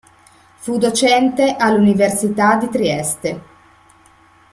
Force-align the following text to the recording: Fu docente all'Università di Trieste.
Fu 0.55 0.79
docente 0.79 1.55
all'Università 1.59 2.55
di 2.55 2.69
Trieste. 2.69 3.41